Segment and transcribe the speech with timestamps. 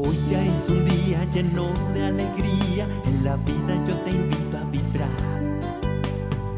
[0.00, 4.62] Hoy ya es un día lleno de alegría, en la vida yo te invito a
[4.70, 5.10] vibrar.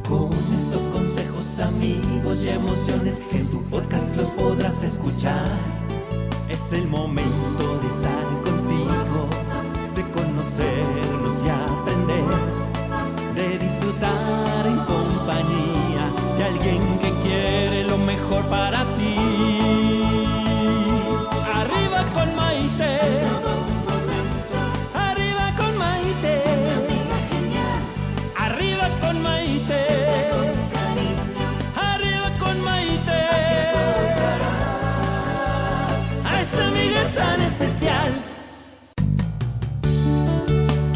[0.06, 5.48] Con estos consejos, amigos y emociones en tu podcast los podrás escuchar.
[6.50, 9.28] Es el momento de estar contigo,
[9.94, 11.48] de conocernos y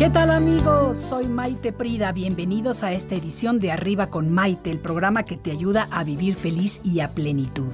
[0.04, 0.98] ¿Qué tal amigos?
[0.98, 2.12] Soy Maite Prida.
[2.12, 6.34] Bienvenidos a esta edición de Arriba con Maite, el programa que te ayuda a vivir
[6.34, 7.72] feliz y a plenitud.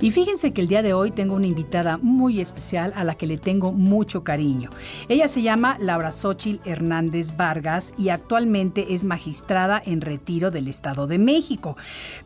[0.00, 3.26] Y fíjense que el día de hoy tengo una invitada muy especial a la que
[3.26, 4.70] le tengo mucho cariño.
[5.08, 11.08] Ella se llama Laura Xochil Hernández Vargas y actualmente es magistrada en retiro del Estado
[11.08, 11.76] de México.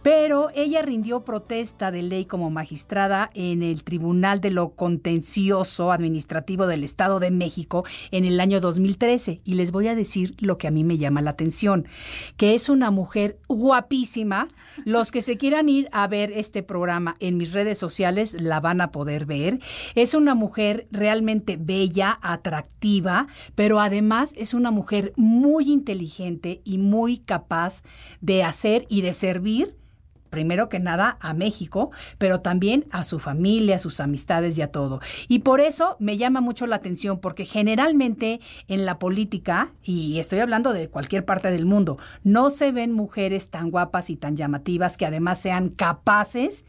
[0.03, 6.67] Pero ella rindió protesta de ley como magistrada en el Tribunal de lo Contencioso Administrativo
[6.67, 10.69] del Estado de México en el año 2013 y les voy a decir lo que
[10.69, 11.87] a mí me llama la atención,
[12.37, 14.49] que es una mujer guapísima.
[14.85, 18.81] Los que se quieran ir a ver este programa en mis redes sociales la van
[18.81, 19.59] a poder ver.
[19.95, 27.19] Es una mujer realmente bella, atractiva, pero además es una mujer muy inteligente y muy
[27.19, 27.83] capaz
[28.21, 29.75] de hacer y de servir
[30.31, 34.73] primero que nada a México, pero también a su familia, a sus amistades y a
[34.73, 35.01] todo.
[35.29, 40.41] Y por eso me llama mucho la atención, porque generalmente en la política, y estoy
[40.41, 44.97] hablando de cualquier parte del mundo, no se ven mujeres tan guapas y tan llamativas
[44.97, 46.65] que además sean capaces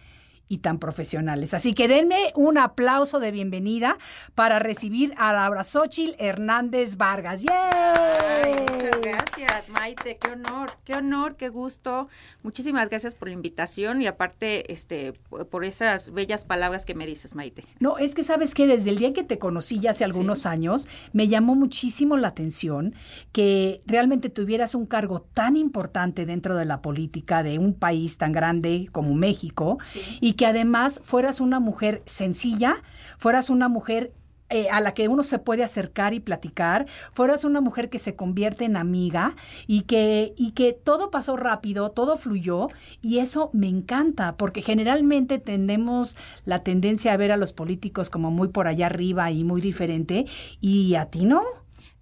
[0.50, 1.54] y tan profesionales.
[1.54, 3.98] Así que denme un aplauso de bienvenida
[4.34, 7.46] para recibir a Laura Xochil Hernández Vargas.
[7.50, 8.66] Ay, ¡Yay!
[8.74, 12.08] muchas gracias, Maite, qué honor, qué honor, qué gusto.
[12.42, 15.14] Muchísimas gracias por la invitación y aparte este
[15.52, 17.64] por esas bellas palabras que me dices, Maite.
[17.80, 20.48] No, es que sabes que desde el día en que te conocí ya hace algunos
[20.48, 22.96] años, me llamó muchísimo la atención
[23.32, 28.32] que realmente tuvieras un cargo tan importante dentro de la política de un país tan
[28.32, 29.78] grande como México
[30.22, 32.82] y que además fueras una mujer sencilla,
[33.18, 34.14] fueras una mujer
[34.50, 38.16] eh, a la que uno se puede acercar y platicar, fueras una mujer que se
[38.16, 39.36] convierte en amiga
[39.68, 42.70] y que, y que todo pasó rápido, todo fluyó
[43.02, 48.32] y eso me encanta porque generalmente tenemos la tendencia a ver a los políticos como
[48.32, 50.26] muy por allá arriba y muy diferente
[50.62, 51.42] y a ti no.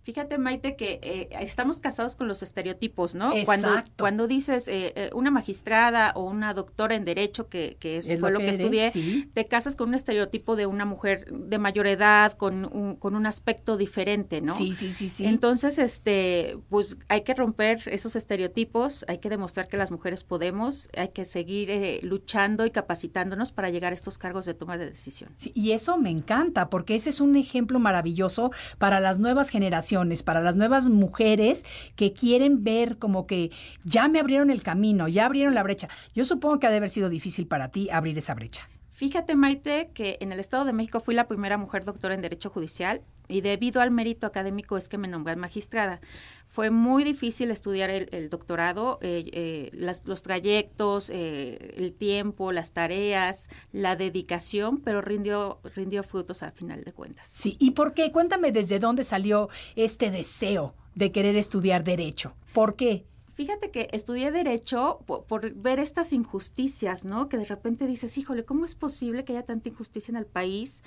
[0.08, 3.36] Fíjate, Maite, que eh, estamos casados con los estereotipos, ¿no?
[3.36, 3.92] Exacto.
[3.98, 8.22] cuando dices eh, eh, una magistrada o una doctora en Derecho, que, que eso Es
[8.22, 9.30] fue lo que eres, estudié, sí.
[9.34, 13.26] te casas con un estereotipo de una mujer de mayor edad, con un, con un
[13.26, 14.54] aspecto diferente, ¿no?
[14.54, 15.26] Sí, sí, sí, sí.
[15.26, 20.88] Entonces, este, pues hay que romper esos estereotipos, hay que demostrar que las mujeres podemos,
[20.96, 24.86] hay que seguir eh, luchando y capacitándonos para llegar a estos cargos de toma de
[24.86, 25.32] decisión.
[25.36, 29.97] Sí, y eso me encanta, porque ese es un ejemplo maravilloso para las nuevas generaciones,
[30.24, 31.66] para las nuevas mujeres
[31.96, 33.52] que quieren ver como que
[33.84, 35.90] ya me abrieron el camino, ya abrieron la brecha.
[36.14, 38.70] Yo supongo que ha de haber sido difícil para ti abrir esa brecha.
[38.98, 42.50] Fíjate, Maite, que en el Estado de México fui la primera mujer doctora en Derecho
[42.50, 46.02] Judicial y debido al mérito académico es que me nombré magistrada.
[46.48, 53.50] Fue muy difícil estudiar el, doctorado, eh, eh, los trayectos, eh, el tiempo, las tareas,
[53.72, 57.28] la dedicación, pero rindió, rindió frutos a final de cuentas.
[57.28, 58.12] Sí, ¿y por qué?
[58.12, 62.34] Cuéntame desde dónde salió este deseo de querer estudiar derecho.
[62.52, 63.06] ¿Por qué?
[63.38, 67.30] Fíjate que estudié derecho por, ver estas injusticias, ¿no?
[67.30, 70.82] Que de repente dices, híjole, ¿cómo es posible que haya tanta injusticia en el país?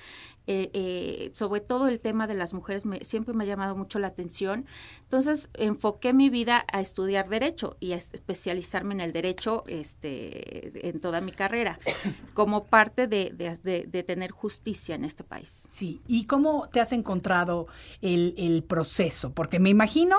[0.48, 4.00] Eh, eh, sobre todo el tema de las mujeres me, siempre me ha llamado mucho
[4.00, 4.66] la atención.
[5.02, 10.98] Entonces enfoqué mi vida a estudiar derecho y a especializarme en el derecho este, en
[10.98, 11.78] toda mi carrera,
[12.34, 15.68] como parte de, de, tener justicia en este país.
[15.70, 17.68] Sí, ¿y cómo te has encontrado
[18.00, 19.30] el, el proceso?
[19.30, 20.16] Porque me imagino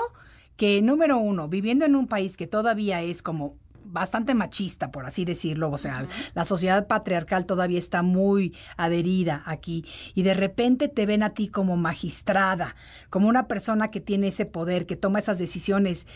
[0.56, 5.24] que número uno, viviendo en un país que todavía es como bastante machista, por así
[5.24, 9.84] decirlo, o sea, la sociedad patriarcal todavía está muy adherida aquí
[10.14, 12.74] y de repente te ven a ti como magistrada,
[13.10, 16.06] como una persona que tiene ese poder, que toma esas decisiones.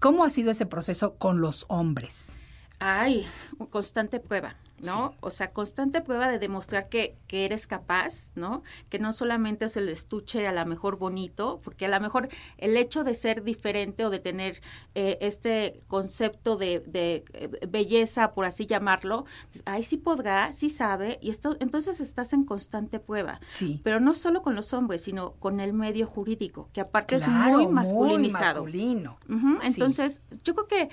[0.00, 2.34] ¿Cómo ha sido ese proceso con los hombres?
[2.78, 3.26] Ay,
[3.70, 4.56] constante prueba.
[4.84, 5.14] ¿No?
[5.20, 8.62] O sea, constante prueba de demostrar que, que, eres capaz, ¿no?
[8.88, 12.28] Que no solamente es el estuche a lo mejor bonito, porque a lo mejor
[12.58, 14.60] el hecho de ser diferente o de tener
[14.94, 19.24] eh, este concepto de, de, eh, belleza, por así llamarlo,
[19.64, 23.40] ay, sí podrá, sí sabe, y esto, entonces estás en constante prueba.
[23.46, 23.80] Sí.
[23.84, 27.66] Pero no solo con los hombres, sino con el medio jurídico, que aparte es muy
[27.66, 28.64] masculinizado.
[28.64, 29.18] Muy masculino.
[29.62, 30.88] Entonces, yo creo que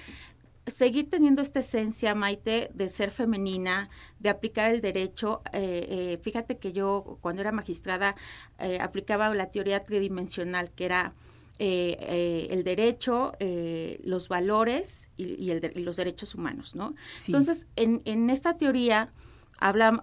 [0.67, 5.41] seguir teniendo esta esencia, Maite, de ser femenina, de aplicar el derecho.
[5.53, 8.15] Eh, eh, fíjate que yo cuando era magistrada
[8.59, 11.13] eh, aplicaba la teoría tridimensional, que era
[11.59, 13.31] el derecho,
[14.03, 16.93] los valores y, los derechos humanos, ¿no?
[17.25, 19.11] Entonces, en, en, esta teoría
[19.57, 19.99] habla,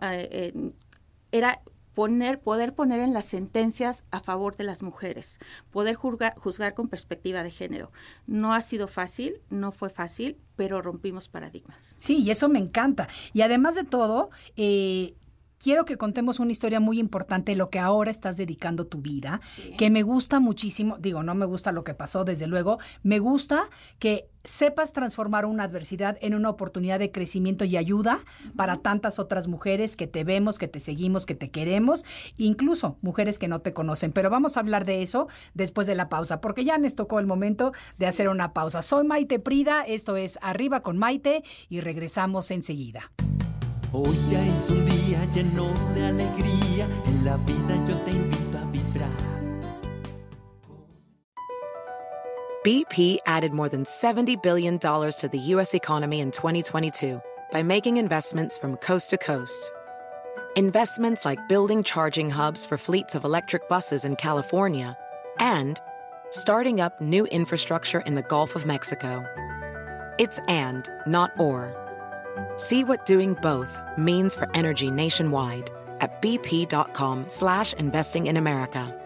[1.30, 1.62] era
[1.94, 5.38] poner, poder poner en las sentencias a favor de las mujeres,
[5.70, 7.92] poder juzgar, juzgar con perspectiva de género.
[8.26, 11.96] No ha sido fácil, no fue fácil, pero rompimos paradigmas.
[11.98, 13.08] Sí, y eso me encanta.
[13.32, 15.14] Y además de todo, eh,
[15.58, 19.40] quiero que contemos una historia muy importante, lo que ahora estás dedicando tu vida,
[19.78, 23.68] que me gusta muchísimo, digo, no me gusta lo que pasó, desde luego, me gusta
[23.98, 28.20] que sepas transformar una adversidad en una oportunidad de crecimiento y ayuda
[28.56, 32.04] para tantas otras mujeres que te vemos, que te seguimos, que te queremos,
[32.36, 34.12] incluso mujeres que no te conocen.
[34.12, 37.26] Pero vamos a hablar de eso después de la pausa, porque ya nos tocó el
[37.26, 38.82] momento de hacer una pausa.
[38.82, 43.10] Soy Maite Prida, esto es Arriba con Maite y regresamos enseguida.
[43.96, 48.64] Hoy ya es un día lleno de alegría, en la vida yo te invito a
[48.64, 49.08] vibrar.
[52.64, 55.74] BP added more than $70 billion to the U.S.
[55.74, 59.70] economy in 2022 by making investments from coast to coast.
[60.56, 64.96] Investments like building charging hubs for fleets of electric buses in California
[65.38, 65.80] and
[66.30, 69.24] starting up new infrastructure in the Gulf of Mexico.
[70.18, 71.83] It's and, not or.
[72.56, 75.70] See what doing both means for energy nationwide
[76.00, 79.00] at bp.com slash investing in America.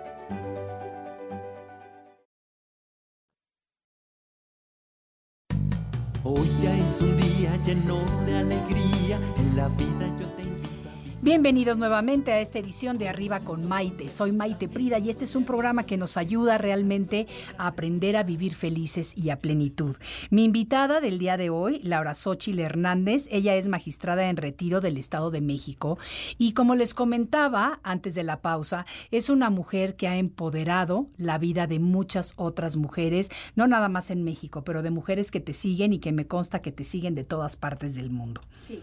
[6.25, 10.27] Hoy ya es un día lleno de alegría, en la vida yo
[11.21, 14.09] Bienvenidos nuevamente a esta edición de Arriba con Maite.
[14.09, 17.27] Soy Maite Prida y este es un programa que nos ayuda realmente
[17.59, 19.97] a aprender a vivir felices y a plenitud.
[20.31, 24.97] Mi invitada del día de hoy, Laura Xochitl Hernández, ella es magistrada en retiro del
[24.97, 25.99] Estado de México
[26.39, 31.37] y como les comentaba antes de la pausa, es una mujer que ha empoderado la
[31.39, 35.53] vida de muchas otras mujeres, no nada más en México, pero de mujeres que te
[35.53, 38.41] siguen y que me consta que te siguen de todas partes del mundo.
[38.69, 38.81] Sí.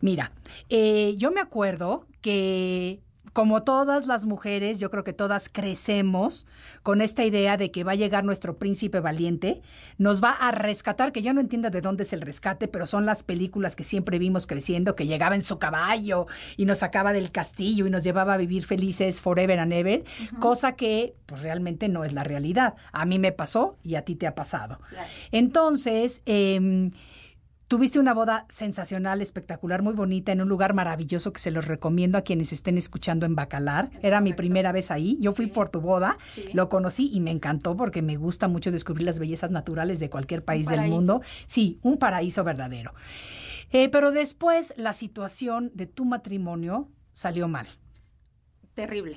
[0.00, 0.32] Mira,
[0.68, 3.00] eh, yo me acuerdo que
[3.36, 6.46] como todas las mujeres, yo creo que todas crecemos
[6.82, 9.60] con esta idea de que va a llegar nuestro príncipe valiente,
[9.98, 13.04] nos va a rescatar, que yo no entiendo de dónde es el rescate, pero son
[13.04, 16.26] las películas que siempre vimos creciendo, que llegaba en su caballo
[16.56, 20.04] y nos sacaba del castillo y nos llevaba a vivir felices forever and ever,
[20.40, 22.76] cosa que pues realmente no es la realidad.
[22.90, 24.80] A mí me pasó y a ti te ha pasado.
[25.30, 26.90] Entonces, eh,
[27.68, 32.16] Tuviste una boda sensacional, espectacular, muy bonita, en un lugar maravilloso que se los recomiendo
[32.16, 33.90] a quienes estén escuchando en Bacalar.
[34.02, 35.18] Era mi primera vez ahí.
[35.20, 36.16] Yo fui por tu boda,
[36.52, 40.44] lo conocí y me encantó porque me gusta mucho descubrir las bellezas naturales de cualquier
[40.44, 41.22] país del mundo.
[41.48, 42.94] Sí, un paraíso verdadero.
[43.72, 47.66] Eh, pero después la situación de tu matrimonio salió mal.
[48.74, 49.16] Terrible,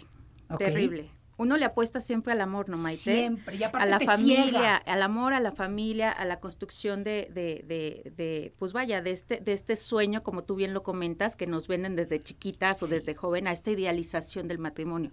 [0.58, 3.14] terrible uno le apuesta siempre al amor, ¿no, Maite?
[3.14, 7.64] Siempre, y a la familia, al amor, a la familia, a la construcción de, de,
[7.66, 11.48] de, de, pues vaya, de este, de este sueño, como tú bien lo comentas, que
[11.48, 15.12] nos venden desde chiquitas o desde joven, a esta idealización del matrimonio.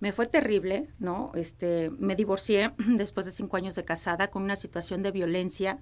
[0.00, 1.32] Me fue terrible, ¿no?
[1.34, 5.80] Este, me divorcié después de cinco años de casada con una situación de violencia,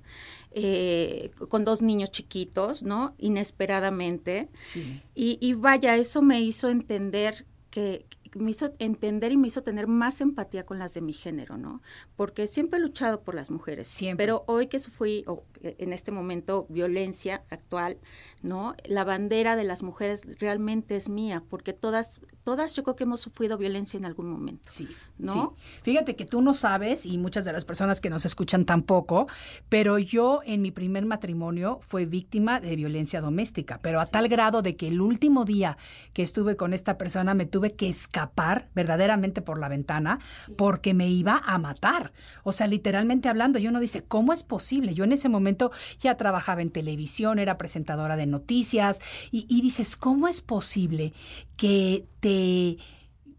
[0.50, 3.14] eh, con dos niños chiquitos, ¿no?
[3.18, 4.48] Inesperadamente.
[4.58, 5.00] Sí.
[5.14, 9.86] Y, y vaya, eso me hizo entender que, me hizo entender y me hizo tener
[9.86, 11.82] más empatía con las de mi género, ¿no?
[12.16, 13.88] Porque siempre he luchado por las mujeres.
[13.88, 14.24] Siempre.
[14.24, 17.98] Pero hoy que fui, o eh, en este momento, violencia actual,
[18.42, 18.74] ¿no?
[18.84, 23.20] La bandera de las mujeres realmente es mía, porque todas, todas yo creo que hemos
[23.20, 24.62] sufrido violencia en algún momento.
[24.66, 24.88] Sí,
[25.18, 25.56] ¿no?
[25.58, 25.80] sí.
[25.82, 29.26] Fíjate que tú no sabes, y muchas de las personas que nos escuchan tampoco,
[29.68, 34.62] pero yo en mi primer matrimonio fui víctima de violencia doméstica, pero a tal grado
[34.62, 35.76] de que el último día
[36.12, 40.20] que estuve con esta persona me tuve que escapar verdaderamente por la ventana
[40.56, 42.12] porque me iba a matar.
[42.42, 44.94] O sea, literalmente hablando, y uno dice, ¿cómo es posible?
[44.94, 49.96] Yo en ese momento ya trabajaba en televisión, era presentadora de noticias, y, y dices,
[49.96, 51.12] ¿cómo es posible
[51.56, 52.78] que te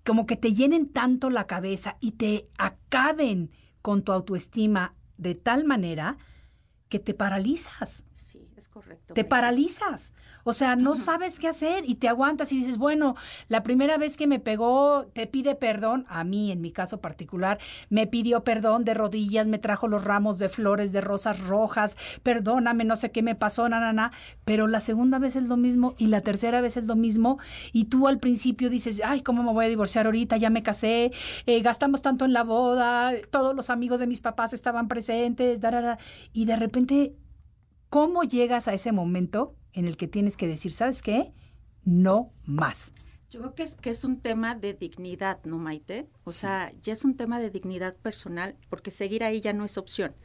[0.05, 3.51] como que te llenen tanto la cabeza y te acaben
[3.81, 6.17] con tu autoestima de tal manera
[6.89, 8.05] que te paralizas.
[8.13, 9.13] Sí, es correcto.
[9.13, 10.13] Te paralizas.
[10.43, 13.15] O sea, no sabes qué hacer y te aguantas y dices, bueno,
[13.49, 16.05] la primera vez que me pegó, te pide perdón.
[16.09, 17.59] A mí, en mi caso particular,
[17.89, 22.83] me pidió perdón de rodillas, me trajo los ramos de flores, de rosas rojas, perdóname,
[22.83, 24.11] no sé qué me pasó, na, na, na.
[24.45, 27.37] Pero la segunda vez es lo mismo y la tercera vez es lo mismo.
[27.73, 30.37] Y tú al principio dices, ay, ¿cómo me voy a divorciar ahorita?
[30.37, 31.11] Ya me casé,
[31.45, 35.97] eh, gastamos tanto en la boda, todos los amigos de mis papás estaban presentes, darara.
[36.33, 37.15] y de repente
[37.89, 41.31] ¿Cómo llegas a ese momento en el que tienes que decir, ¿sabes qué?
[41.85, 42.91] No más.
[43.29, 46.07] Yo creo que es, que es un tema de dignidad, ¿no, Maite?
[46.23, 49.77] O sea, ya es un tema de dignidad personal, porque seguir ahí ya no es
[49.77, 50.15] opción.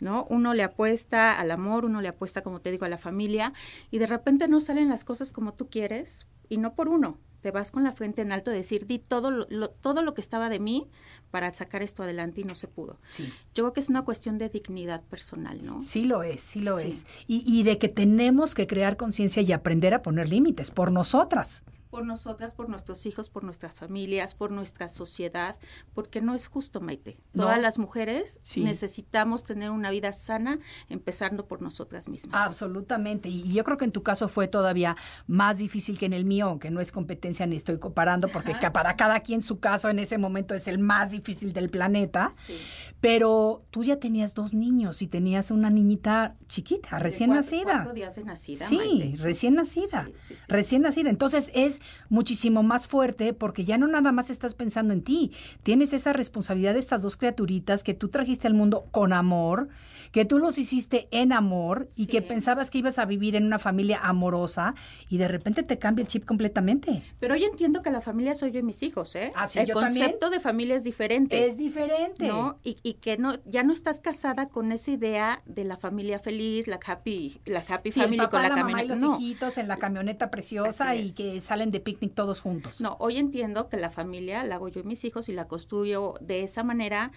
[0.00, 0.26] ¿No?
[0.30, 3.52] Uno le apuesta al amor, uno le apuesta, como te digo, a la familia,
[3.90, 7.18] y de repente no salen las cosas como tú quieres, y no por uno.
[7.42, 10.14] Te vas con la frente en alto a decir, di todo lo, lo- todo lo
[10.14, 10.88] que estaba de mí
[11.30, 12.98] para sacar esto adelante y no se pudo.
[13.04, 13.24] Sí.
[13.54, 15.82] Yo creo que es una cuestión de dignidad personal, ¿no?
[15.82, 16.88] Sí lo es, sí lo Sí.
[16.92, 17.04] es.
[17.26, 21.62] Y, y de que tenemos que crear conciencia y aprender a poner límites por nosotras.
[21.92, 25.56] Por nosotras, por nuestros hijos, por nuestras familias, por nuestra sociedad,
[25.92, 27.18] porque no es justo, Maite.
[27.34, 27.42] No.
[27.42, 28.64] Todas las mujeres Sí.
[28.64, 30.58] necesitamos tener una vida sana,
[30.88, 32.48] empezando por nosotras mismas.
[32.48, 33.28] Absolutamente.
[33.28, 34.96] Y yo creo que en tu caso fue todavía
[35.26, 38.96] más difícil que en el mío, aunque no es competencia ni estoy comparando, porque para
[38.96, 42.30] cada quien su caso en ese momento es el más difícil del planeta.
[42.34, 42.56] Sí.
[43.02, 47.72] Pero tú ya tenías dos niños y tenías una niñita chiquita, De recién cuatro- nacida.
[47.74, 49.22] cuatro días de nacida, Sí, Maite.
[49.22, 50.08] recién nacida.
[50.18, 50.34] Sí.
[50.48, 51.10] Recién nacida.
[51.10, 55.32] Entonces es muchísimo más fuerte porque ya no nada más estás pensando en ti.
[55.62, 59.68] Tienes esa responsabilidad de estas dos criaturitas que tú trajiste al mundo con amor,
[60.12, 63.58] que tú los hiciste en amor y que pensabas que ibas a vivir en una
[63.58, 64.74] familia amorosa
[65.08, 67.02] y de repente te cambia el chip completamente.
[67.18, 69.32] Pero hoy entiendo que la familia soy yo y mis hijos, ¿eh?
[69.34, 70.04] Ah, sí, El yo también.
[70.04, 71.46] concepto de familia es diferente.
[71.46, 72.26] Es diferente.
[72.28, 72.58] ¿no?
[72.62, 76.66] Y, y que no, ya no estás casada con esa idea de la familia feliz,
[76.66, 79.16] la happy, la happy Sí, el family papá, con la, la mamá y los No,
[79.18, 82.80] hijitos en la camioneta preciosa Así y que salen de picnic todos juntos.
[82.80, 86.14] no, hoy entiendo que la familia la hago yo y mis hijos y la construyo
[86.20, 87.10] de esa manera,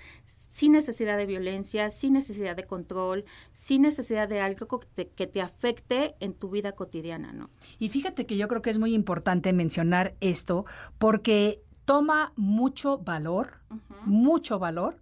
[0.50, 5.28] sin necesidad de violencia, sin necesidad de control, sin necesidad de algo que te, que
[5.28, 7.50] te afecte en tu vida cotidiana, ¿no?
[7.78, 10.66] Y fíjate que yo creo que es muy importante mencionar esto
[10.98, 13.60] porque toma mucho valor,
[14.06, 15.00] mucho valor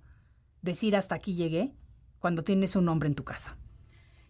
[0.61, 1.73] decir hasta aquí llegué
[2.19, 3.57] cuando tienes un hombre en tu casa.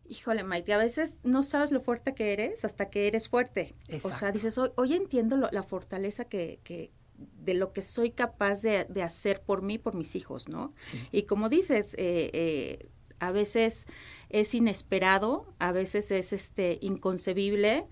[0.08, 3.74] Híjole, Maite, a veces no sabes lo fuerte que eres hasta que eres fuerte.
[4.08, 6.92] O sea, dices, hoy, hoy entiendo lo- la fortaleza que, que
[7.44, 10.74] de lo que soy capaz de, de hacer por mí, por mis hijos, ¿no?
[10.80, 11.00] Sí.
[11.12, 13.86] Y como dices, eh, eh, a veces
[14.30, 17.88] es inesperado, a veces es este inconcebible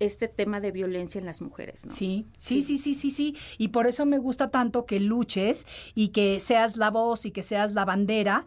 [0.00, 1.92] este tema de violencia en las mujeres, ¿no?
[1.92, 3.36] Sí, sí, sí, sí, sí, sí.
[3.58, 7.42] Y por eso me gusta tanto que luches y que seas la voz y que
[7.42, 8.44] seas la bandera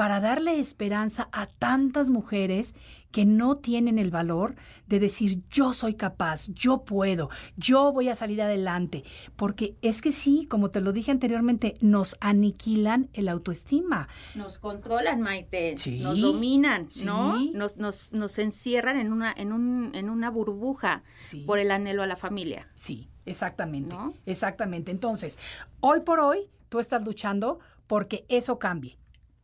[0.00, 2.72] para darle esperanza a tantas mujeres
[3.12, 4.54] que no tienen el valor
[4.86, 7.28] de decir yo soy capaz, yo puedo,
[7.58, 9.04] yo voy a salir adelante.
[9.36, 14.08] Porque es que sí, como te lo dije anteriormente, nos aniquilan el autoestima.
[14.34, 15.76] Nos controlan, Maite.
[15.76, 17.36] Sí, Nos dominan, ¿no?
[17.52, 21.40] Nos, nos, nos encierran en una, en, un, en una burbuja Sí.
[21.46, 22.68] por el anhelo a la familia.
[22.74, 23.94] Sí, exactamente.
[23.94, 24.14] ¿No?
[24.24, 24.92] Exactamente.
[24.92, 25.38] Entonces,
[25.80, 28.99] hoy por hoy, tú estás luchando porque eso cambie.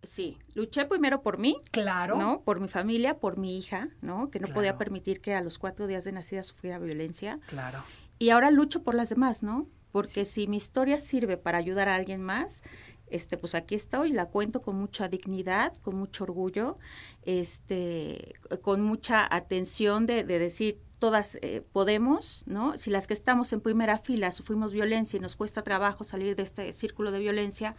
[0.07, 2.17] Sí, luché primero por mí, Claro.
[2.17, 2.41] ¿no?
[2.43, 4.31] Por mi familia, por mi hija, ¿no?
[4.31, 7.39] Que no podía permitir que a los cuatro días de nacida sufriera violencia.
[7.47, 7.83] Claro.
[8.19, 9.67] Y ahora lucho por las demás, ¿no?
[9.93, 12.63] Porque si mi historia sirve para ayudar a alguien más,
[13.09, 16.79] este, pues aquí estoy, la cuento con mucha dignidad, con mucho orgullo,
[17.23, 18.33] este,
[18.63, 22.79] con mucha atención de, de decir, todas eh, podemos, ¿no?
[22.79, 26.43] Si las que estamos en primera fila sufrimos violencia y nos cuesta trabajo salir de
[26.43, 27.75] este círculo de violencia,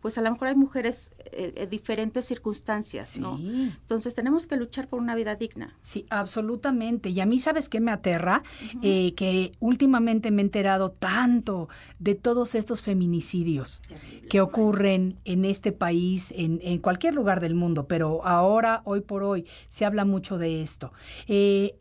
[0.00, 3.38] pues a lo mejor hay mujeres eh, en diferentes circunstancias, ¿no?
[3.38, 5.76] Entonces tenemos que luchar por una vida digna.
[5.82, 7.10] Sí, absolutamente.
[7.10, 8.42] Y a mí, ¿sabes qué me aterra?
[8.82, 13.82] Eh, que últimamente me he enterado tanto de todos estos feminicidios
[14.30, 19.22] que ocurren en este país, en, en, cualquier lugar del mundo, pero ahora, hoy por
[19.22, 20.92] hoy, se habla mucho de esto.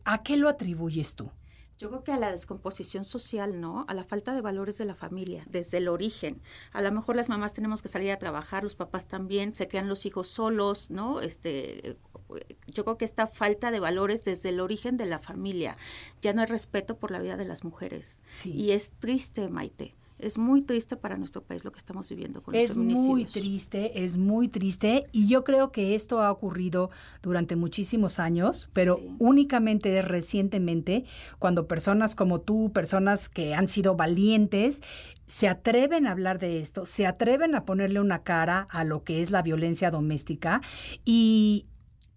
[0.04, 0.81] ¿A qué lo atribuye?
[1.16, 1.32] Tú?
[1.78, 3.86] Yo creo que a la descomposición social, ¿no?
[3.88, 6.40] A la falta de valores de la familia, desde el origen.
[6.74, 9.90] A lo mejor las mamás tenemos que salir a trabajar, los papás también, se quedan
[9.90, 11.22] los hijos solos, ¿no?
[11.22, 11.96] Este,
[12.68, 15.76] yo creo que esta falta de valores desde el origen de la familia.
[16.22, 18.22] Ya no hay respeto por la vida de las mujeres.
[18.46, 22.56] Y es triste, Maite es muy triste para nuestro país lo que estamos viviendo con
[22.56, 26.90] Es muy triste, es muy triste y yo creo que esto ha ocurrido
[27.22, 31.06] durante muchísimos años, pero únicamente recientemente
[31.40, 34.82] cuando personas como tú, personas que han sido valientes,
[35.28, 39.22] se atreven a hablar de esto, se atreven a ponerle una cara a lo que
[39.22, 40.62] es la violencia doméstica
[41.06, 41.68] y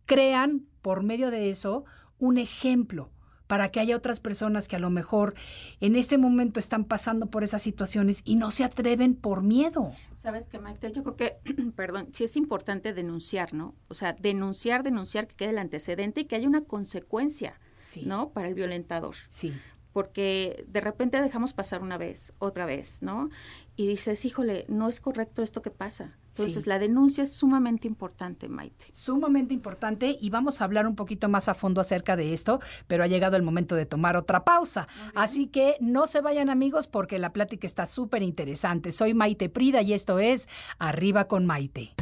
[0.05, 1.85] crean por medio de eso
[2.19, 3.11] un ejemplo
[3.47, 5.35] para que haya otras personas que a lo mejor
[5.81, 9.93] en este momento están pasando por esas situaciones y no se atreven por miedo.
[10.15, 11.37] Sabes que, Maite, yo creo que,
[11.77, 13.75] perdón, sí es importante denunciar, ¿no?
[13.89, 17.61] O sea, denunciar, denunciar que quede el antecedente y que haya una consecuencia,
[18.05, 18.31] ¿no?
[18.31, 19.15] Para el violentador.
[19.29, 19.53] Sí
[19.95, 23.31] porque de repente dejamos pasar una vez, otra vez, ¿no?
[23.77, 26.19] Y dices, híjole, no es correcto esto que pasa.
[26.31, 28.87] Entonces, la denuncia es sumamente importante, Maite.
[28.91, 32.59] Sumamente importante y vamos a hablar un poquito más a fondo acerca de esto,
[32.89, 34.89] pero ha llegado el momento de tomar otra pausa.
[35.15, 38.91] Así que no se vayan amigos porque la plática está súper interesante.
[38.91, 40.49] Soy Maite Prida y esto es
[40.81, 41.95] Arriba con Maite.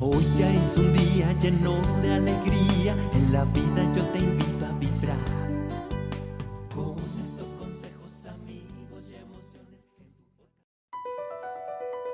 [0.00, 4.51] Hoy ya es un día lleno de alegría, en la vida yo te invito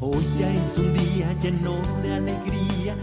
[0.00, 2.96] Hoy ya es un día lleno de alegría.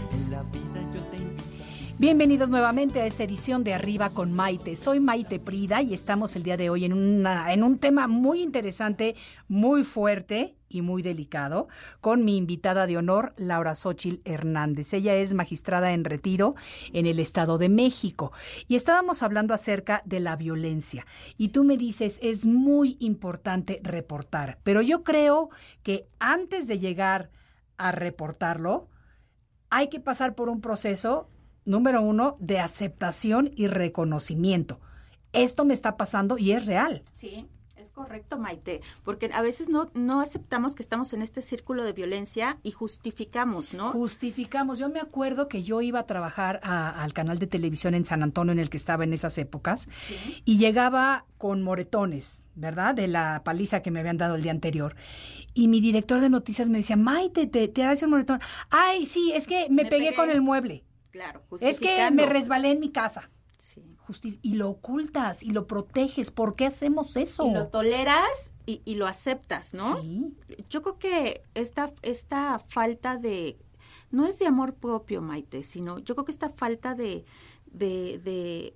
[1.98, 4.76] Bienvenidos nuevamente a esta edición de Arriba con Maite.
[4.76, 9.16] Soy Maite Prida y estamos el día de hoy en, un tema muy interesante,
[9.48, 11.68] muy fuerte y muy delicado
[12.02, 14.92] con mi invitada de honor, Laura Xochil Hernández.
[14.92, 16.54] Ella es magistrada en retiro
[16.92, 18.30] en el Estado de México
[18.68, 21.06] y estábamos hablando acerca de la violencia.
[21.38, 25.48] Y tú me dices, es muy importante reportar, pero yo creo
[25.82, 27.30] que antes de llegar
[27.78, 28.90] a reportarlo,
[29.70, 31.30] hay que pasar por un proceso,
[31.66, 34.80] número uno, de aceptación y reconocimiento.
[35.32, 37.02] Esto me está pasando y es real.
[37.12, 37.46] Sí
[37.96, 42.58] correcto, Maite, porque a veces no, no aceptamos que estamos en este círculo de violencia
[42.62, 43.90] y justificamos, ¿no?
[43.90, 44.78] Justificamos.
[44.78, 48.52] Yo me acuerdo que yo iba a trabajar al canal de televisión en San Antonio
[48.52, 49.88] en el que estaba en esas épocas
[50.44, 52.94] y llegaba con moretones, ¿verdad?
[52.94, 54.94] De la paliza que me habían dado el día anterior.
[55.54, 58.40] Y mi director de noticias me decía, Maite, te, te un moretón.
[58.68, 60.84] Ay, sí, es que me, pegué, con el mueble.
[61.16, 63.30] Claro, Es que me resbalé en mi casa.
[63.58, 63.82] Sí
[64.42, 66.30] y lo ocultas y lo proteges.
[66.30, 67.46] ¿Por qué hacemos eso?
[67.46, 70.02] Y lo toleras y, lo aceptas, ¿no?
[70.02, 70.34] Sí.
[70.70, 73.58] Yo creo que esta, esta falta de,
[74.10, 77.24] no es de amor propio, Maite, sino yo creo que esta falta de,
[77.66, 78.74] de, de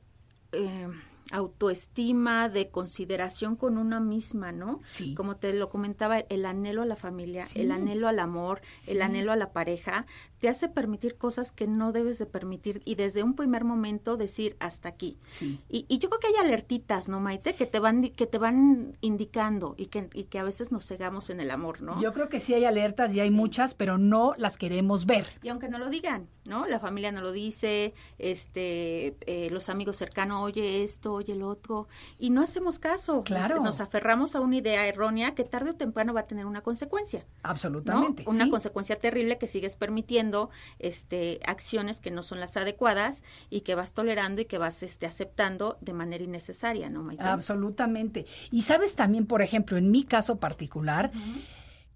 [0.53, 0.89] eh,
[1.33, 4.81] autoestima, de consideración con una misma, ¿no?
[4.85, 5.15] Sí.
[5.15, 9.33] Como te lo comentaba, el anhelo a la familia, el anhelo al amor, el anhelo
[9.33, 10.07] a la pareja,
[10.41, 14.57] te hace permitir cosas que no debes de permitir y desde un primer momento decir
[14.59, 15.19] hasta aquí.
[15.29, 15.61] Sí.
[15.69, 17.55] Y, y, yo creo que hay alertitas, ¿no, Maite?
[17.55, 21.29] Que te van, que te van indicando y que, y que a veces nos cegamos
[21.29, 22.01] en el amor, ¿no?
[22.01, 25.27] Yo creo que sí hay alertas y hay muchas, pero no las queremos ver.
[25.43, 26.67] Y aunque no lo digan, ¿no?
[26.67, 31.87] La familia no lo dice, este, eh, los amigos cercanos, oye esto, oye el otro,
[32.19, 33.23] y no hacemos caso.
[33.25, 33.61] Claro.
[33.61, 37.27] Nos, aferramos a una idea errónea que tarde o temprano va a tener una consecuencia.
[37.43, 38.25] Absolutamente.
[38.27, 40.30] Una consecuencia terrible que sigues permitiendo
[40.79, 45.07] este, acciones que no son las adecuadas y que vas tolerando y que vas este,
[45.07, 47.23] aceptando de manera innecesaria, ¿no, Maite?
[47.23, 48.27] Absolutamente.
[48.51, 51.11] Y sabes también, por ejemplo, en mi caso particular,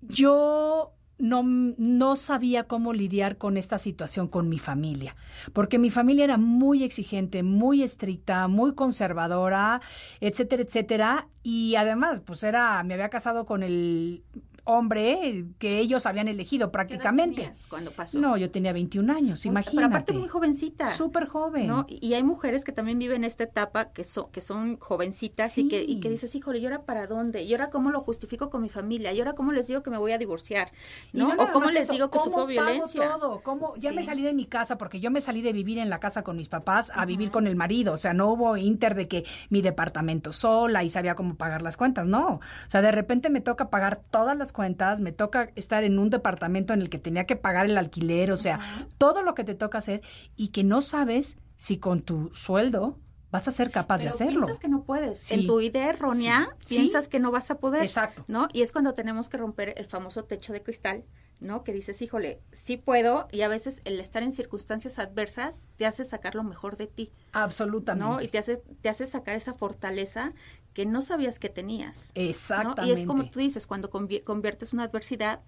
[0.01, 5.17] yo no, no sabía cómo lidiar con esta situación con mi familia,
[5.53, 9.81] porque mi familia era muy exigente, muy estricta, muy conservadora,
[10.21, 14.25] etcétera, etcétera, y además, pues era, me había casado con el
[14.65, 17.53] hombre que ellos habían elegido prácticamente.
[17.69, 18.19] cuando pasó?
[18.19, 19.77] No, yo tenía 21 años, imagínate.
[19.77, 20.87] Pero aparte muy jovencita.
[20.89, 21.67] Súper joven.
[21.67, 21.87] ¿no?
[21.89, 25.83] Y hay mujeres que también viven esta etapa que, son que son jovencitas y, que,
[25.83, 27.43] y que dices, híjole, ¿y ahora para dónde?
[27.43, 29.13] ¿Y ahora cómo lo justifico con mi familia?
[29.13, 30.73] ¿Y ahora cómo les digo que me voy a divorciar?
[31.13, 31.29] ¿no?
[31.39, 33.11] o cómo les digo que sufro violencia.
[33.13, 33.43] todo?
[33.43, 33.75] ¿Cómo?
[33.77, 36.23] Ya me salí de mi casa porque yo me salí de vivir en la casa
[36.23, 37.93] con mis papás a vivir con el marido.
[37.93, 41.77] O sea, no hubo inter de que mi departamento sola y sabía cómo pagar las
[41.77, 42.07] cuentas.
[42.07, 42.35] No.
[42.35, 46.09] O sea, de repente me toca pagar todas las cuentas, me toca estar en un
[46.09, 48.61] departamento en el que tenía que pagar el alquiler, o sea,
[48.97, 50.01] todo lo que te toca hacer
[50.37, 52.99] y que no sabes si con tu sueldo
[53.35, 54.43] vas a ser capaz de hacerlo.
[54.43, 55.33] Piensas que no puedes.
[55.33, 57.83] En tu idea errónea piensas que no vas a poder.
[57.83, 58.25] Exacto.
[58.29, 58.47] ¿No?
[58.53, 61.05] Y es cuando tenemos que romper el famoso techo de cristal,
[61.41, 61.65] ¿no?
[61.65, 66.05] Que dices, híjole, sí puedo, y a veces el estar en circunstancias adversas te hace
[66.05, 67.13] sacar lo mejor de ti.
[67.33, 68.09] Absolutamente.
[68.09, 68.23] ¿No?
[68.23, 70.33] Y te hace, te hace sacar esa fortaleza
[70.75, 72.13] que no sabías que tenías.
[72.15, 72.87] Exactamente.
[72.87, 75.43] Y es como tú dices, cuando conviertes una adversidad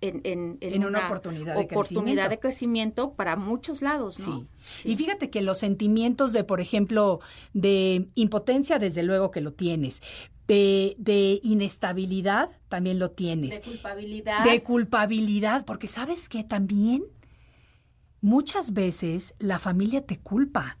[0.00, 2.28] en, una, oportunidad, de, crecimiento.
[2.28, 4.46] de crecimiento para muchos lados, ¿no?
[4.64, 4.90] Sí.
[4.90, 7.20] Y fíjate que los sentimientos de, por ejemplo,
[7.52, 10.02] de impotencia, desde luego que lo tienes,
[10.46, 13.50] de, de, inestabilidad también lo tienes.
[13.50, 14.44] De culpabilidad.
[14.44, 17.04] De culpabilidad, porque sabes que también
[18.20, 20.78] muchas veces la familia te culpa.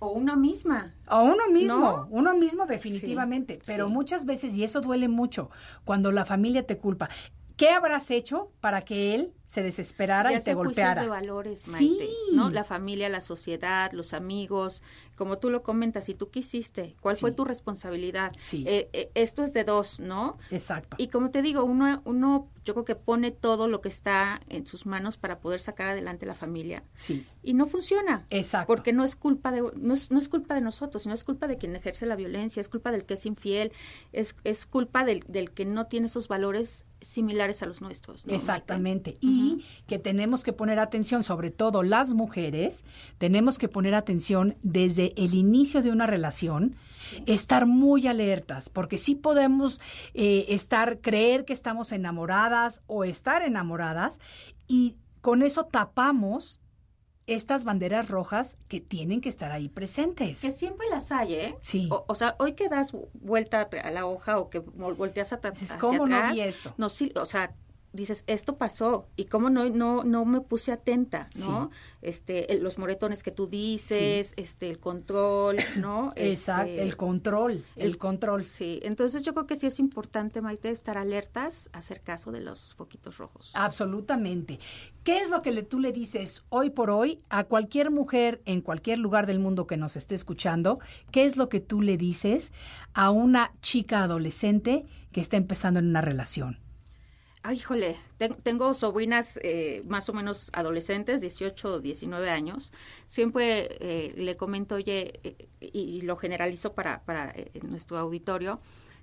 [0.00, 0.94] O uno misma.
[1.10, 5.50] O uno mismo, uno mismo definitivamente, pero muchas veces, y eso duele mucho,
[5.84, 7.08] cuando la familia te culpa.
[7.58, 11.02] ¿Qué habrás hecho para que él se desesperara y te golpeara?
[11.02, 12.50] de valores, Maite, ¿no?
[12.50, 14.84] La familia, la sociedad, los amigos,
[15.16, 18.30] como tú lo comentas, si tú quisiste, ¿cuál fue tu responsabilidad?
[18.38, 18.62] Sí.
[18.68, 20.38] Eh, eh, esto es de dos, ¿no?
[20.52, 20.96] Exacto.
[21.00, 24.64] Y como te digo, uno, uno, yo creo que pone todo lo que está en
[24.64, 26.84] sus manos para poder sacar adelante la familia.
[26.94, 27.26] Sí.
[27.42, 28.24] Y no funciona.
[28.30, 28.68] Exacto.
[28.68, 31.48] Porque no es culpa de, no es, no es culpa de nosotros, no es culpa
[31.48, 33.72] de quien ejerce la violencia, es culpa del que es infiel,
[34.12, 38.26] es, es culpa del, del que no tiene esos valores similares a los nuestros.
[38.26, 39.16] ¿no, Exactamente.
[39.20, 42.84] Y que tenemos que poner atención, sobre todo las mujeres,
[43.18, 46.74] tenemos que poner atención desde el inicio de una relación,
[47.26, 49.80] estar muy alertas, porque sí podemos
[50.14, 54.20] eh, estar, creer que estamos enamoradas o estar enamoradas
[54.66, 56.60] y con eso tapamos
[57.28, 60.40] estas banderas rojas que tienen que estar ahí presentes.
[60.40, 61.56] Que siempre las hay, ¿eh?
[61.60, 61.88] Sí.
[61.90, 66.04] O, sea, hoy que das vuelta a la hoja o que volteas a hacia ¿Cómo
[66.04, 66.74] atrás, no vi esto?
[66.78, 67.54] No, sí, o sea,
[67.98, 71.70] dices, esto pasó y cómo no no no me puse atenta, ¿no?
[72.02, 76.12] Este los moretones que tú dices, este el control, ¿no?
[76.16, 78.42] Exacto, este, el control, el, control.
[78.42, 82.74] Sí, entonces yo creo que sí es importante Maite estar alertas, hacer caso de los
[82.74, 83.52] foquitos rojos.
[83.54, 84.58] Absolutamente.
[85.04, 88.60] ¿Qué es lo que le, tú le dices hoy por hoy a cualquier mujer en
[88.60, 90.78] cualquier lugar del mundo que nos esté escuchando?
[91.10, 92.52] ¿Qué es lo que tú le dices
[92.94, 96.67] a una chica adolescente que está empezando en una relación?
[97.48, 97.96] Ay, híjole,
[98.42, 102.74] tengo sobrinas eh, más o menos adolescentes, 18 o 19 años.
[103.06, 108.60] Siempre eh, le comento, oye, eh, y, lo generalizo para, para nuestro auditorio,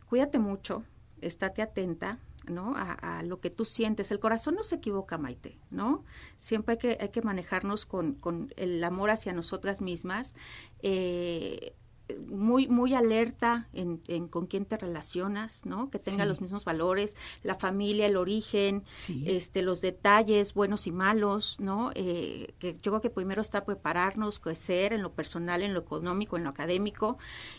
[0.08, 0.84] cuídate mucho,
[1.22, 2.76] estate atenta, ¿no?
[2.78, 4.12] A, lo que tú sientes.
[4.12, 6.04] El corazón no se equivoca, Maite, ¿no?
[6.38, 10.36] Siempre hay que, hay que manejarnos con, con el amor hacia nosotras mismas.
[10.84, 11.74] Eh,
[12.28, 15.90] muy muy alerta en, con quién te relacionas, ¿no?
[15.90, 18.84] Que tenga los mismos valores, la familia, el origen,
[19.26, 21.92] este, los detalles buenos y malos, ¿no?
[21.96, 26.38] Eh, que yo creo que primero está prepararnos, crecer en lo personal, en lo económico,
[26.38, 27.18] en lo académico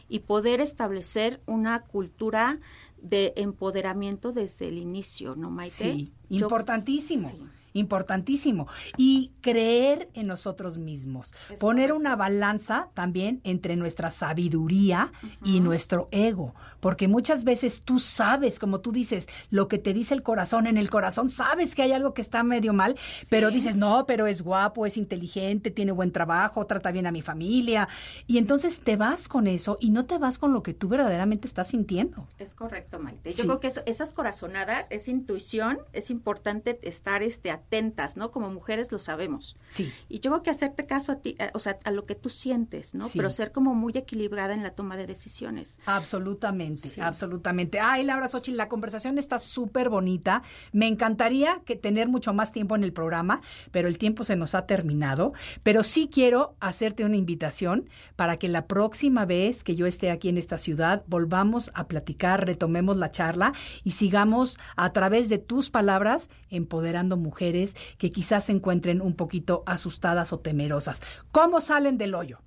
[0.08, 2.60] y poder establecer una cultura
[2.98, 5.92] de empoderamiento desde el inicio, ¿no, Maite?
[5.92, 7.32] Sí, importantísimo
[7.78, 8.68] importantísimo.
[8.96, 11.32] Y creer en nosotros mismos.
[11.60, 15.12] Poner una balanza también entre nuestra sabiduría
[15.44, 16.54] y nuestro ego.
[16.80, 20.66] Porque muchas veces tú sabes, como tú dices, lo que te dice el corazón.
[20.66, 22.96] En el corazón sabes que hay algo que está medio mal,
[23.30, 27.22] pero dices, no, pero es guapo, es inteligente, tiene buen trabajo, trata bien a mi
[27.22, 27.88] familia.
[28.26, 31.46] Y entonces te vas con eso y no te vas con lo que tú verdaderamente
[31.46, 32.26] estás sintiendo.
[32.38, 33.32] Es correcto, Maite.
[33.32, 38.30] Yo creo que esas corazonadas, esa intuición, es importante estar este, atentas, ¿no?
[38.30, 39.56] Como mujeres lo sabemos.
[39.68, 39.92] Sí.
[40.08, 42.94] Y yo creo que hacerte caso a ti, o sea, a lo que tú sientes,
[42.94, 43.06] ¿no?
[43.08, 43.18] Sí.
[43.18, 45.80] Pero ser como muy equilibrada en la toma de decisiones.
[45.86, 47.00] Absolutamente, Sí.
[47.00, 47.80] absolutamente.
[47.80, 50.42] Ay, Laura Xochitl, la conversación está súper bonita.
[50.72, 53.40] Me encantaría que tener mucho más tiempo en el programa,
[53.72, 55.32] pero el tiempo se nos ha terminado.
[55.62, 60.28] Pero sí quiero hacerte una invitación para que la próxima vez que yo esté aquí
[60.28, 63.52] en esta ciudad volvamos a platicar, retomemos la charla
[63.82, 67.55] y sigamos a través de tus palabras empoderando mujeres
[67.98, 71.00] que quizás se encuentren un poquito asustadas o temerosas.
[71.32, 72.38] ¿Cómo salen del hoyo?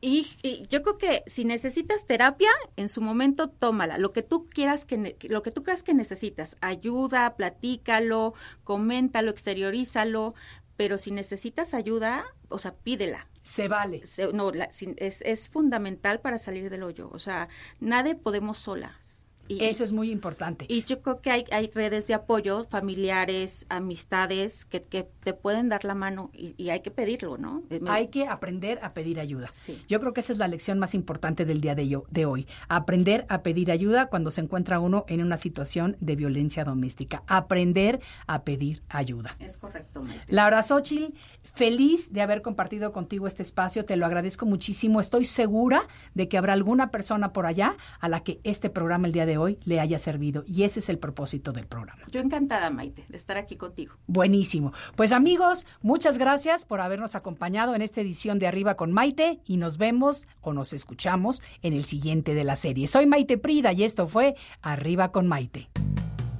[0.00, 3.96] Y, y yo creo que si necesitas terapia, en su momento tómala.
[3.96, 10.34] Lo que tú quieras que, lo que tú creas que necesitas, ayuda, platícalo, coméntalo, exteriorízalo.
[10.76, 13.28] Pero si necesitas ayuda, o sea, pídela.
[13.42, 14.04] Se vale.
[14.04, 17.08] Se- no, la- es, es fundamental para salir del hoyo.
[17.12, 17.48] O sea,
[17.80, 19.03] nadie podemos solas.
[19.48, 20.64] Y, Eso es muy importante.
[20.68, 25.68] y yo creo que hay, hay redes de apoyo, familiares, amistades, que, que te pueden
[25.68, 27.62] dar la mano y, y hay que pedirlo, ¿no?
[27.70, 29.48] Eh, me- Hay que aprender a pedir ayuda.
[29.52, 29.82] Sí.
[29.88, 32.46] Yo creo que esa es la lección más importante del día de, yo- de hoy.
[32.68, 37.22] Aprender a pedir ayuda cuando se encuentra uno en una situación de violencia doméstica.
[37.26, 39.34] Aprender a pedir ayuda.
[39.40, 40.24] Es correcto, Maite.
[40.32, 43.84] Laura Xochitl, feliz de haber compartido contigo este espacio.
[43.84, 45.00] Te lo agradezco muchísimo.
[45.00, 49.12] Estoy segura de que habrá alguna persona por allá a la que este programa el
[49.12, 50.44] día de hoy le haya servido.
[50.46, 52.02] Y ese es el propósito del programa.
[52.10, 53.94] Yo encantada, Maite, de estar aquí contigo.
[54.06, 54.72] Buenísimo.
[54.96, 59.56] Pues amigos, muchas gracias por habernos acompañado en esta edición de Arriba con Maite y
[59.56, 62.86] nos vemos o nos escuchamos en el siguiente de la serie.
[62.86, 65.68] Soy Maite Prida y esto fue Arriba con Maite.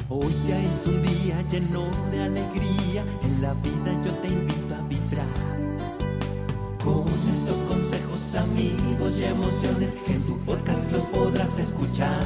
[0.08, 4.82] Hoy ya es un día lleno de alegría, en la vida yo te invito a
[4.82, 5.26] vibrar.
[6.84, 12.22] Con estos consejos, amigos y emociones que en tu podcast los podrás escuchar.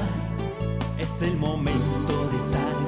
[0.98, 2.87] Es el momento de estar